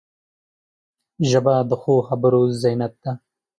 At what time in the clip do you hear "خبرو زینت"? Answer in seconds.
2.07-2.93